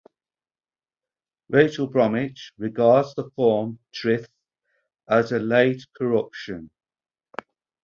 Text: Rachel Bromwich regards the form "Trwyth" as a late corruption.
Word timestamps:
Rachel 1.49 1.85
Bromwich 1.85 2.53
regards 2.57 3.13
the 3.13 3.29
form 3.35 3.77
"Trwyth" 3.93 4.27
as 5.07 5.31
a 5.31 5.37
late 5.37 5.85
corruption. 5.95 6.71